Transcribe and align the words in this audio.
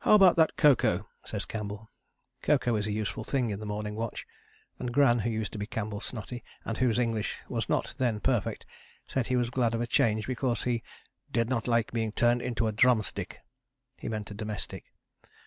"How 0.00 0.12
about 0.12 0.36
that 0.36 0.58
cocoa?" 0.58 1.08
says 1.24 1.46
Campbell. 1.46 1.90
Cocoa 2.42 2.76
is 2.76 2.86
a 2.86 2.92
useful 2.92 3.24
thing 3.24 3.48
in 3.48 3.58
the 3.58 3.64
morning 3.64 3.94
watch, 3.96 4.26
and 4.78 4.92
Gran, 4.92 5.20
who 5.20 5.30
used 5.30 5.50
to 5.52 5.58
be 5.58 5.64
Campbell's 5.66 6.04
snotty, 6.04 6.44
and 6.66 6.76
whose 6.76 6.98
English 6.98 7.38
was 7.48 7.66
not 7.66 7.94
then 7.96 8.20
perfect, 8.20 8.66
said 9.06 9.28
he 9.28 9.36
was 9.36 9.48
glad 9.48 9.72
of 9.74 9.80
a 9.80 9.86
change 9.86 10.26
because 10.26 10.64
he 10.64 10.82
"did 11.32 11.48
not 11.48 11.66
like 11.66 11.90
being 11.90 12.12
turned 12.12 12.42
into 12.42 12.66
a 12.66 12.72
drumstick" 12.72 13.38
(he 13.96 14.10
meant 14.10 14.30
a 14.30 14.34
domestic). 14.34 14.92